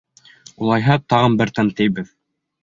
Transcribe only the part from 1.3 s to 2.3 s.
бер тентейбеҙ!